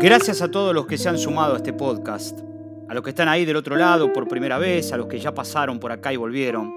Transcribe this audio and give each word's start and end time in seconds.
Gracias 0.00 0.42
a 0.42 0.50
todos 0.50 0.74
los 0.74 0.88
que 0.88 0.98
se 0.98 1.08
han 1.08 1.18
sumado 1.18 1.54
a 1.54 1.58
este 1.58 1.72
podcast, 1.72 2.40
a 2.88 2.94
los 2.94 3.04
que 3.04 3.10
están 3.10 3.28
ahí 3.28 3.44
del 3.44 3.54
otro 3.54 3.76
lado 3.76 4.12
por 4.12 4.26
primera 4.26 4.58
vez, 4.58 4.92
a 4.92 4.96
los 4.96 5.06
que 5.06 5.20
ya 5.20 5.32
pasaron 5.32 5.78
por 5.78 5.92
acá 5.92 6.12
y 6.12 6.16
volvieron, 6.16 6.74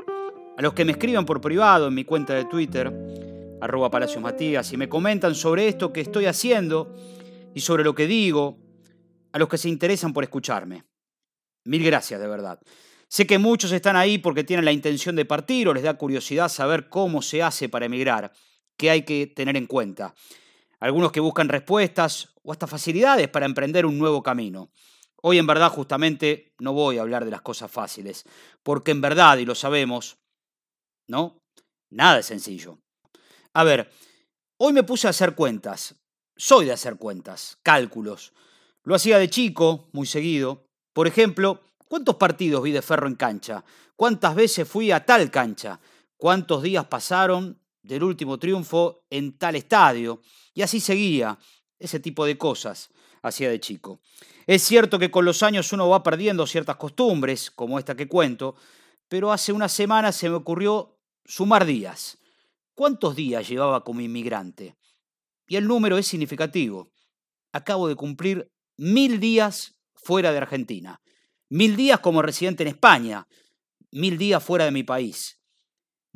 a 0.55 0.61
los 0.61 0.73
que 0.73 0.85
me 0.85 0.91
escriben 0.91 1.25
por 1.25 1.41
privado 1.41 1.87
en 1.87 1.95
mi 1.95 2.03
cuenta 2.03 2.35
de 2.35 2.45
Twitter, 2.45 2.93
arroba 3.59 3.89
Palacios 3.89 4.21
Matías, 4.21 4.71
y 4.71 4.77
me 4.77 4.87
comentan 4.87 5.33
sobre 5.33 5.67
esto 5.67 5.91
que 5.91 6.01
estoy 6.01 6.27
haciendo 6.27 6.93
y 7.55 7.61
sobre 7.61 7.83
lo 7.83 7.95
que 7.95 8.05
digo, 8.05 8.59
a 9.31 9.39
los 9.39 9.49
que 9.49 9.57
se 9.57 9.67
interesan 9.67 10.13
por 10.13 10.23
escucharme. 10.23 10.83
Mil 11.65 11.83
gracias, 11.83 12.21
de 12.21 12.27
verdad. 12.27 12.59
Sé 13.07 13.25
que 13.25 13.39
muchos 13.39 13.71
están 13.71 13.95
ahí 13.95 14.19
porque 14.19 14.43
tienen 14.43 14.65
la 14.65 14.71
intención 14.71 15.15
de 15.15 15.25
partir 15.25 15.67
o 15.67 15.73
les 15.73 15.83
da 15.83 15.95
curiosidad 15.95 16.49
saber 16.49 16.87
cómo 16.87 17.23
se 17.23 17.41
hace 17.41 17.67
para 17.67 17.87
emigrar, 17.87 18.31
qué 18.77 18.89
hay 18.91 19.03
que 19.03 19.27
tener 19.27 19.57
en 19.57 19.67
cuenta. 19.67 20.13
Algunos 20.79 21.11
que 21.11 21.19
buscan 21.19 21.49
respuestas 21.49 22.29
o 22.43 22.51
hasta 22.51 22.67
facilidades 22.67 23.27
para 23.27 23.45
emprender 23.45 23.85
un 23.85 23.97
nuevo 23.97 24.21
camino. 24.23 24.69
Hoy 25.21 25.39
en 25.39 25.47
verdad 25.47 25.71
justamente 25.71 26.53
no 26.59 26.73
voy 26.73 26.97
a 26.97 27.01
hablar 27.01 27.25
de 27.25 27.31
las 27.31 27.41
cosas 27.41 27.71
fáciles, 27.71 28.25
porque 28.61 28.91
en 28.91 29.01
verdad, 29.01 29.37
y 29.37 29.45
lo 29.45 29.55
sabemos, 29.55 30.17
¿no? 31.07 31.41
Nada 31.89 32.19
es 32.19 32.27
sencillo. 32.27 32.77
A 33.53 33.63
ver, 33.63 33.91
hoy 34.57 34.73
me 34.73 34.83
puse 34.83 35.07
a 35.07 35.09
hacer 35.09 35.33
cuentas. 35.33 35.95
Soy 36.35 36.65
de 36.65 36.73
hacer 36.73 36.97
cuentas, 36.97 37.57
cálculos. 37.63 38.33
Lo 38.83 38.93
hacía 38.93 39.17
de 39.17 39.29
chico, 39.29 39.89
muy 39.91 40.05
seguido. 40.05 40.67
Por 40.93 41.07
ejemplo, 41.07 41.61
¿cuántos 41.87 42.15
partidos 42.17 42.61
vi 42.61 42.71
de 42.71 42.83
Ferro 42.83 43.07
en 43.07 43.15
cancha? 43.15 43.65
¿Cuántas 43.95 44.35
veces 44.35 44.67
fui 44.67 44.91
a 44.91 45.03
tal 45.03 45.31
cancha? 45.31 45.79
¿Cuántos 46.15 46.61
días 46.61 46.85
pasaron 46.85 47.59
del 47.87 48.03
último 48.03 48.37
triunfo 48.37 49.05
en 49.09 49.37
tal 49.37 49.55
estadio? 49.55 50.21
Y 50.53 50.61
así 50.61 50.79
seguía. 50.79 51.37
Ese 51.79 51.99
tipo 51.99 52.25
de 52.25 52.37
cosas 52.37 52.89
hacía 53.21 53.49
de 53.49 53.59
chico. 53.59 54.01
Es 54.45 54.63
cierto 54.63 54.99
que 54.99 55.11
con 55.11 55.25
los 55.25 55.43
años 55.43 55.71
uno 55.73 55.89
va 55.89 56.03
perdiendo 56.03 56.47
ciertas 56.47 56.77
costumbres, 56.77 57.51
como 57.51 57.79
esta 57.79 57.95
que 57.95 58.07
cuento, 58.07 58.55
pero 59.07 59.31
hace 59.31 59.53
unas 59.53 59.71
semanas 59.71 60.15
se 60.15 60.29
me 60.29 60.35
ocurrió 60.35 60.97
sumar 61.25 61.65
días. 61.65 62.17
¿Cuántos 62.73 63.15
días 63.15 63.47
llevaba 63.47 63.83
como 63.83 64.01
inmigrante? 64.01 64.75
Y 65.47 65.55
el 65.55 65.67
número 65.67 65.97
es 65.97 66.07
significativo. 66.07 66.91
Acabo 67.51 67.87
de 67.87 67.95
cumplir 67.95 68.51
mil 68.77 69.19
días 69.19 69.75
fuera 69.95 70.31
de 70.31 70.37
Argentina. 70.37 71.01
Mil 71.49 71.75
días 71.75 71.99
como 71.99 72.21
residente 72.21 72.63
en 72.63 72.69
España. 72.69 73.27
Mil 73.91 74.17
días 74.17 74.43
fuera 74.43 74.65
de 74.65 74.71
mi 74.71 74.83
país. 74.83 75.36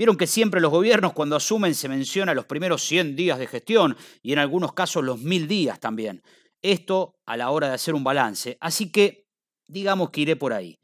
Vieron 0.01 0.17
que 0.17 0.25
siempre 0.25 0.61
los 0.61 0.71
gobiernos 0.71 1.13
cuando 1.13 1.35
asumen 1.35 1.75
se 1.75 1.87
menciona 1.87 2.33
los 2.33 2.45
primeros 2.45 2.81
100 2.81 3.15
días 3.15 3.37
de 3.37 3.45
gestión 3.45 3.95
y 4.23 4.33
en 4.33 4.39
algunos 4.39 4.73
casos 4.73 5.03
los 5.03 5.19
mil 5.19 5.47
días 5.47 5.79
también. 5.79 6.23
Esto 6.63 7.19
a 7.27 7.37
la 7.37 7.51
hora 7.51 7.67
de 7.67 7.75
hacer 7.75 7.93
un 7.93 8.03
balance. 8.03 8.57
Así 8.61 8.91
que 8.91 9.27
digamos 9.67 10.09
que 10.09 10.21
iré 10.21 10.35
por 10.35 10.53
ahí. 10.53 10.79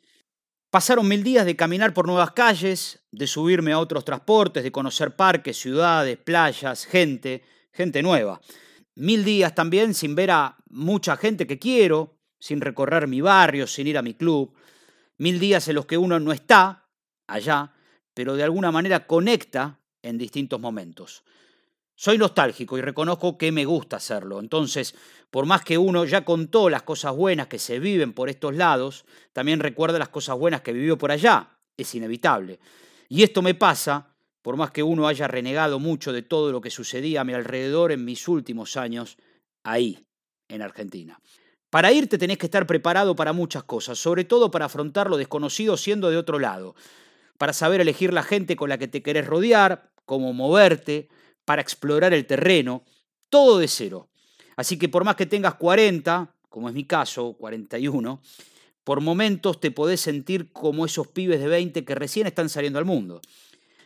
Pasaron 0.69 1.07
mil 1.07 1.23
días 1.23 1.47
de 1.47 1.55
caminar 1.55 1.95
por 1.95 2.05
nuevas 2.05 2.33
calles, 2.33 3.07
de 3.09 3.25
subirme 3.25 3.71
a 3.71 3.79
otros 3.79 4.05
transportes, 4.05 4.61
de 4.61 4.71
conocer 4.71 5.15
parques, 5.15 5.57
ciudades, 5.57 6.19
playas, 6.19 6.85
gente, 6.85 7.41
gente 7.73 8.03
nueva. 8.03 8.39
Mil 8.93 9.25
días 9.25 9.55
también 9.55 9.95
sin 9.95 10.13
ver 10.13 10.29
a 10.29 10.57
mucha 10.69 11.17
gente 11.17 11.47
que 11.47 11.57
quiero, 11.57 12.19
sin 12.39 12.61
recorrer 12.61 13.07
mi 13.07 13.21
barrio, 13.21 13.65
sin 13.65 13.87
ir 13.87 13.97
a 13.97 14.03
mi 14.03 14.13
club. 14.13 14.53
Mil 15.17 15.39
días 15.39 15.67
en 15.69 15.73
los 15.73 15.87
que 15.87 15.97
uno 15.97 16.19
no 16.19 16.31
está 16.31 16.87
allá, 17.25 17.73
pero 18.17 18.35
de 18.35 18.41
alguna 18.41 18.71
manera 18.71 19.05
conecta 19.05 19.79
en 20.01 20.17
distintos 20.17 20.59
momentos. 20.59 21.23
Soy 21.93 22.17
nostálgico 22.17 22.75
y 22.75 22.81
reconozco 22.81 23.37
que 23.37 23.51
me 23.51 23.63
gusta 23.63 23.97
hacerlo. 23.97 24.39
Entonces, 24.39 24.95
por 25.29 25.45
más 25.45 25.63
que 25.63 25.77
uno 25.77 26.03
ya 26.03 26.25
contó 26.25 26.67
las 26.67 26.81
cosas 26.81 27.15
buenas 27.15 27.45
que 27.45 27.59
se 27.59 27.77
viven 27.77 28.13
por 28.13 28.27
estos 28.29 28.55
lados, 28.55 29.05
también 29.33 29.59
recuerda 29.59 29.99
las 29.99 30.09
cosas 30.09 30.35
buenas 30.35 30.61
que 30.61 30.73
vivió 30.73 30.97
por 30.97 31.11
allá. 31.11 31.59
Es 31.77 31.93
inevitable. 31.93 32.59
Y 33.07 33.21
esto 33.21 33.43
me 33.43 33.53
pasa 33.53 34.15
por 34.41 34.57
más 34.57 34.71
que 34.71 34.81
uno 34.81 35.07
haya 35.07 35.27
renegado 35.27 35.77
mucho 35.77 36.11
de 36.11 36.23
todo 36.23 36.51
lo 36.51 36.59
que 36.59 36.71
sucedía 36.71 37.21
a 37.21 37.23
mi 37.23 37.33
alrededor 37.33 37.91
en 37.91 38.03
mis 38.03 38.27
últimos 38.27 38.77
años 38.77 39.19
ahí, 39.63 40.07
en 40.47 40.63
Argentina. 40.63 41.19
Para 41.69 41.91
irte 41.91 42.17
tenés 42.17 42.39
que 42.39 42.47
estar 42.47 42.65
preparado 42.65 43.15
para 43.15 43.31
muchas 43.31 43.63
cosas, 43.65 43.99
sobre 43.99 44.23
todo 44.23 44.49
para 44.49 44.65
afrontar 44.65 45.07
lo 45.07 45.17
desconocido 45.17 45.77
siendo 45.77 46.09
de 46.09 46.17
otro 46.17 46.39
lado 46.39 46.73
para 47.37 47.53
saber 47.53 47.81
elegir 47.81 48.13
la 48.13 48.23
gente 48.23 48.55
con 48.55 48.69
la 48.69 48.77
que 48.77 48.87
te 48.87 49.01
querés 49.01 49.27
rodear, 49.27 49.91
cómo 50.05 50.33
moverte, 50.33 51.09
para 51.45 51.61
explorar 51.61 52.13
el 52.13 52.25
terreno, 52.25 52.83
todo 53.29 53.59
de 53.59 53.67
cero. 53.67 54.09
Así 54.55 54.77
que 54.77 54.89
por 54.89 55.03
más 55.03 55.15
que 55.15 55.25
tengas 55.25 55.55
40, 55.55 56.33
como 56.49 56.69
es 56.69 56.75
mi 56.75 56.85
caso, 56.85 57.33
41, 57.33 58.21
por 58.83 59.01
momentos 59.01 59.59
te 59.59 59.71
podés 59.71 60.01
sentir 60.01 60.51
como 60.51 60.85
esos 60.85 61.07
pibes 61.07 61.39
de 61.39 61.47
20 61.47 61.85
que 61.85 61.95
recién 61.95 62.25
están 62.25 62.49
saliendo 62.49 62.79
al 62.79 62.85
mundo. 62.85 63.21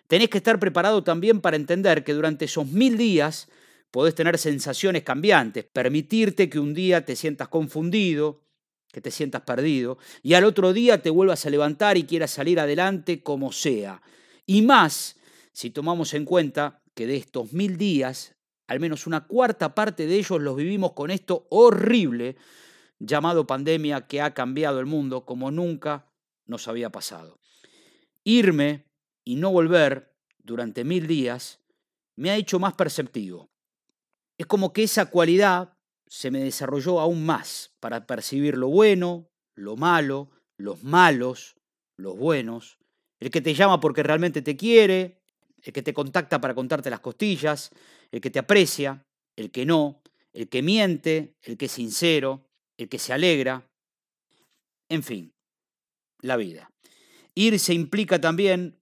Tenés 0.07 0.29
que 0.29 0.37
estar 0.37 0.59
preparado 0.59 1.03
también 1.03 1.41
para 1.41 1.55
entender 1.55 2.03
que 2.03 2.13
durante 2.13 2.45
esos 2.45 2.67
mil 2.67 2.97
días 2.97 3.49
podés 3.91 4.15
tener 4.15 4.37
sensaciones 4.37 5.03
cambiantes, 5.03 5.65
permitirte 5.65 6.49
que 6.49 6.59
un 6.59 6.73
día 6.73 7.05
te 7.05 7.15
sientas 7.15 7.47
confundido, 7.47 8.40
que 8.91 9.01
te 9.01 9.11
sientas 9.11 9.41
perdido, 9.41 9.97
y 10.21 10.33
al 10.33 10.43
otro 10.43 10.73
día 10.73 11.01
te 11.01 11.09
vuelvas 11.09 11.45
a 11.45 11.49
levantar 11.49 11.97
y 11.97 12.03
quieras 12.03 12.31
salir 12.31 12.59
adelante 12.59 13.23
como 13.23 13.51
sea. 13.51 14.01
Y 14.45 14.61
más 14.61 15.17
si 15.53 15.69
tomamos 15.69 16.13
en 16.13 16.25
cuenta 16.25 16.81
que 16.93 17.07
de 17.07 17.17
estos 17.17 17.53
mil 17.53 17.77
días, 17.77 18.35
al 18.67 18.79
menos 18.79 19.07
una 19.07 19.27
cuarta 19.27 19.75
parte 19.75 20.05
de 20.07 20.15
ellos 20.15 20.41
los 20.41 20.55
vivimos 20.55 20.93
con 20.93 21.11
esto 21.11 21.47
horrible 21.49 22.37
llamado 22.99 23.47
pandemia 23.47 24.07
que 24.07 24.21
ha 24.21 24.33
cambiado 24.33 24.79
el 24.79 24.85
mundo 24.85 25.25
como 25.25 25.51
nunca 25.51 26.11
nos 26.45 26.67
había 26.67 26.89
pasado. 26.89 27.39
Irme 28.23 28.85
y 29.23 29.35
no 29.35 29.51
volver 29.51 30.15
durante 30.39 30.83
mil 30.83 31.07
días 31.07 31.59
me 32.15 32.29
ha 32.29 32.35
hecho 32.35 32.59
más 32.59 32.73
perceptivo. 32.73 33.49
Es 34.37 34.45
como 34.45 34.73
que 34.73 34.83
esa 34.83 35.07
cualidad 35.07 35.77
se 36.11 36.29
me 36.29 36.43
desarrolló 36.43 36.99
aún 36.99 37.25
más 37.25 37.71
para 37.79 38.05
percibir 38.05 38.57
lo 38.57 38.67
bueno, 38.67 39.29
lo 39.55 39.77
malo, 39.77 40.29
los 40.57 40.83
malos, 40.83 41.55
los 41.95 42.17
buenos, 42.17 42.79
el 43.21 43.31
que 43.31 43.39
te 43.39 43.53
llama 43.53 43.79
porque 43.79 44.03
realmente 44.03 44.41
te 44.41 44.57
quiere, 44.57 45.21
el 45.63 45.71
que 45.71 45.81
te 45.81 45.93
contacta 45.93 46.41
para 46.41 46.53
contarte 46.53 46.89
las 46.89 46.99
costillas, 46.99 47.71
el 48.11 48.19
que 48.19 48.29
te 48.29 48.39
aprecia, 48.39 49.05
el 49.37 49.51
que 49.51 49.65
no, 49.65 50.01
el 50.33 50.49
que 50.49 50.61
miente, 50.61 51.37
el 51.43 51.55
que 51.57 51.67
es 51.67 51.71
sincero, 51.71 52.45
el 52.75 52.89
que 52.89 52.99
se 52.99 53.13
alegra, 53.13 53.71
en 54.89 55.03
fin, 55.03 55.33
la 56.19 56.35
vida. 56.35 56.73
Irse 57.35 57.73
implica 57.73 58.19
también 58.19 58.81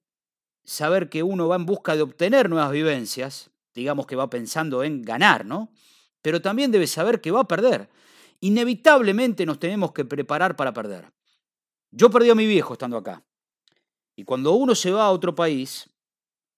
saber 0.64 1.08
que 1.08 1.22
uno 1.22 1.46
va 1.46 1.54
en 1.54 1.66
busca 1.66 1.94
de 1.94 2.02
obtener 2.02 2.50
nuevas 2.50 2.72
vivencias, 2.72 3.52
digamos 3.72 4.08
que 4.08 4.16
va 4.16 4.28
pensando 4.28 4.82
en 4.82 5.02
ganar, 5.02 5.46
¿no? 5.46 5.72
Pero 6.22 6.40
también 6.40 6.70
debe 6.70 6.86
saber 6.86 7.20
que 7.20 7.30
va 7.30 7.40
a 7.40 7.48
perder. 7.48 7.88
Inevitablemente 8.40 9.44
nos 9.46 9.58
tenemos 9.58 9.92
que 9.92 10.04
preparar 10.04 10.56
para 10.56 10.72
perder. 10.72 11.12
Yo 11.90 12.10
perdí 12.10 12.30
a 12.30 12.34
mi 12.34 12.46
viejo 12.46 12.74
estando 12.74 12.96
acá. 12.96 13.24
Y 14.16 14.24
cuando 14.24 14.52
uno 14.52 14.74
se 14.74 14.90
va 14.90 15.04
a 15.04 15.10
otro 15.10 15.34
país, 15.34 15.90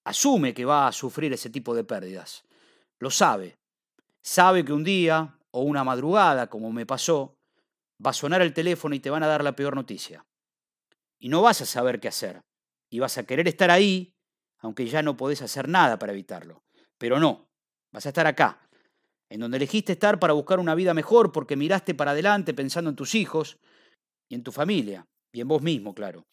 asume 0.05 0.55
que 0.55 0.65
va 0.65 0.87
a 0.87 0.93
sufrir 0.93 1.33
ese 1.33 1.51
tipo 1.51 1.75
de 1.75 1.85
pérdidas. 1.85 2.45
Lo 2.99 3.11
sabe. 3.11 3.59
Sabe 4.21 4.65
que 4.65 4.73
un 4.73 4.85
día 4.85 5.39
o 5.51 5.63
una 5.63 5.85
madrugada, 5.85 6.49
como 6.49 6.73
me 6.73 6.87
pasó, 6.87 7.37
va 8.05 8.11
a 8.11 8.15
sonar 8.15 8.43
el 8.43 8.53
teléfono 8.53 8.95
y 8.95 9.01
te 9.01 9.11
van 9.11 9.23
a 9.23 9.27
dar 9.27 9.45
la 9.45 9.57
peor 9.57 9.75
noticia. 9.75 10.25
Y 11.19 11.29
no 11.29 11.43
vas 11.43 11.61
a 11.61 11.67
saber 11.67 12.01
qué 12.01 12.09
hacer. 12.09 12.43
Y 12.91 12.99
vas 12.99 13.17
a 13.19 13.25
querer 13.25 13.49
estar 13.49 13.71
ahí, 13.71 14.15
aunque 14.59 14.87
ya 14.87 15.03
no 15.03 15.17
podés 15.17 15.43
hacer 15.43 15.69
nada 15.69 15.99
para 15.99 16.13
evitarlo. 16.13 16.63
Pero 16.99 17.19
no, 17.19 17.49
vas 17.91 18.07
a 18.07 18.11
estar 18.11 18.27
acá, 18.27 18.69
en 19.33 19.41
donde 19.41 19.57
elegiste 19.57 19.93
estar 19.93 20.19
para 20.19 20.35
buscar 20.35 20.61
una 20.61 20.75
vida 20.75 20.93
mejor 20.93 21.33
porque 21.33 21.57
miraste 21.57 21.95
para 21.95 22.11
adelante 22.11 22.53
pensando 22.53 22.91
en 22.91 22.97
tus 22.97 23.15
hijos 23.15 23.59
y 24.29 24.35
en 24.35 24.43
tu 24.43 24.53
familia, 24.53 25.07
y 25.33 25.41
en 25.41 25.49
vos 25.49 25.63
mismo, 25.63 25.95
claro. 25.95 26.27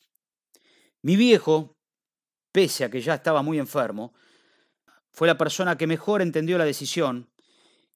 Mi 1.01 1.15
viejo, 1.15 1.77
pese 2.51 2.83
a 2.83 2.89
que 2.89 2.99
ya 2.99 3.13
estaba 3.13 3.41
muy 3.41 3.57
enfermo, 3.57 4.13
fue 5.13 5.29
la 5.29 5.37
persona 5.37 5.77
que 5.77 5.87
mejor 5.87 6.21
entendió 6.21 6.57
la 6.57 6.65
decisión 6.65 7.29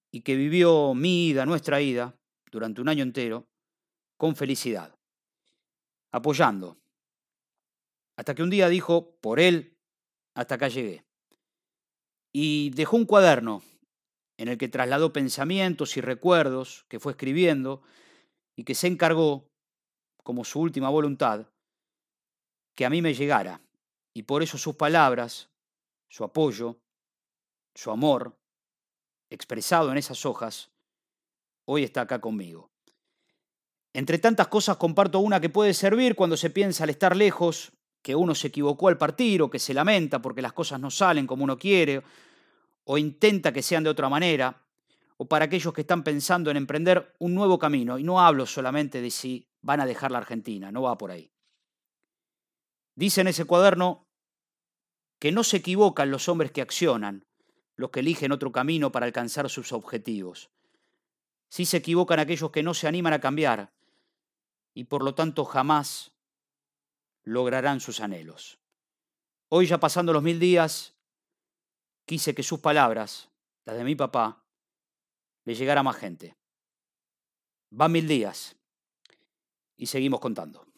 y 0.10 0.22
que 0.22 0.38
vivió 0.38 0.94
mi 0.94 1.28
ida, 1.28 1.46
nuestra 1.46 1.82
ida, 1.82 2.18
durante 2.50 2.80
un 2.80 2.88
año 2.88 3.04
entero, 3.04 3.50
con 4.16 4.38
felicidad, 4.38 4.96
apoyando. 6.14 6.78
Hasta 8.16 8.34
que 8.34 8.44
un 8.44 8.50
día 8.50 8.70
dijo, 8.70 9.18
por 9.20 9.42
él, 9.42 9.76
hasta 10.34 10.56
acá 10.56 10.70
llegué. 10.70 11.04
Y 12.32 12.70
dejó 12.70 12.96
un 12.96 13.06
cuaderno 13.06 13.64
en 14.38 14.48
el 14.48 14.58
que 14.58 14.68
trasladó 14.68 15.14
pensamientos 15.14 15.98
y 15.98 16.02
recuerdos 16.02 16.86
que 16.88 17.00
fue 17.00 17.14
escribiendo 17.14 17.82
y 18.56 18.64
que 18.64 18.76
se 18.76 18.88
encargó, 18.88 19.50
como 20.24 20.46
su 20.46 20.60
última 20.60 20.90
voluntad, 20.90 21.48
que 22.76 22.86
a 22.86 22.90
mí 22.90 23.02
me 23.02 23.14
llegara. 23.14 23.62
Y 24.14 24.24
por 24.24 24.44
eso 24.44 24.58
sus 24.58 24.76
palabras, 24.76 25.50
su 26.10 26.24
apoyo, 26.24 26.80
su 27.76 27.92
amor, 27.92 28.38
expresado 29.30 29.92
en 29.92 29.98
esas 29.98 30.26
hojas, 30.26 30.72
hoy 31.66 31.84
está 31.84 32.02
acá 32.02 32.22
conmigo. 32.22 32.72
Entre 33.94 34.18
tantas 34.18 34.48
cosas 34.48 34.78
comparto 34.78 35.20
una 35.20 35.40
que 35.40 35.50
puede 35.50 35.74
servir 35.74 36.16
cuando 36.16 36.38
se 36.38 36.50
piensa 36.50 36.84
al 36.84 36.90
estar 36.90 37.16
lejos, 37.16 37.72
que 38.02 38.16
uno 38.16 38.36
se 38.36 38.48
equivocó 38.48 38.88
al 38.88 38.98
partir 38.98 39.42
o 39.42 39.50
que 39.50 39.60
se 39.60 39.74
lamenta 39.74 40.22
porque 40.22 40.42
las 40.42 40.54
cosas 40.54 40.80
no 40.80 40.92
salen 40.92 41.28
como 41.28 41.44
uno 41.44 41.58
quiere 41.58 42.04
o 42.86 42.98
intenta 42.98 43.52
que 43.54 43.62
sean 43.62 43.84
de 43.84 43.90
otra 43.90 44.10
manera, 44.10 44.62
o 45.18 45.28
para 45.28 45.46
aquellos 45.46 45.74
que 45.74 45.82
están 45.82 46.04
pensando 46.04 46.52
en 46.52 46.58
emprender 46.58 47.16
un 47.20 47.34
nuevo 47.34 47.60
camino. 47.60 47.98
Y 47.98 48.04
no 48.04 48.20
hablo 48.20 48.46
solamente 48.46 49.02
de 49.02 49.12
si 49.12 49.48
van 49.62 49.80
a 49.80 49.86
dejar 49.86 50.12
la 50.12 50.18
Argentina, 50.18 50.72
no 50.72 50.82
va 50.82 50.98
por 50.98 51.12
ahí. 51.12 51.32
Dice 52.96 53.22
en 53.22 53.28
ese 53.28 53.46
cuaderno 53.46 54.06
que 55.20 55.32
no 55.32 55.44
se 55.44 55.58
equivocan 55.58 56.12
los 56.12 56.28
hombres 56.28 56.52
que 56.52 56.62
accionan, 56.62 57.26
los 57.76 57.90
que 57.90 58.02
eligen 58.02 58.32
otro 58.32 58.52
camino 58.52 58.92
para 58.92 59.06
alcanzar 59.06 59.50
sus 59.50 59.72
objetivos. 59.72 60.50
Sí 61.50 61.66
se 61.66 61.78
equivocan 61.78 62.20
aquellos 62.20 62.52
que 62.52 62.64
no 62.64 62.74
se 62.74 62.88
animan 62.88 63.14
a 63.14 63.22
cambiar 63.22 63.72
y 64.74 64.86
por 64.86 65.04
lo 65.04 65.16
tanto 65.16 65.46
jamás 65.46 66.12
lograrán 67.24 67.80
sus 67.80 68.00
anhelos. 68.00 68.60
Hoy 69.50 69.68
ya 69.68 69.80
pasando 69.80 70.14
los 70.14 70.24
mil 70.24 70.40
días, 70.40 70.93
quise 72.06 72.34
que 72.36 72.44
sus 72.44 72.60
palabras, 72.60 73.30
las 73.66 73.78
de 73.78 73.84
mi 73.84 73.96
papá, 73.96 74.46
le 75.46 75.56
llegara 75.56 75.82
a 75.82 75.84
más 75.84 75.98
gente. 75.98 76.36
Van 77.70 77.92
mil 77.92 78.08
días 78.08 78.56
y 79.76 79.88
seguimos 79.88 80.20
contando. 80.20 80.73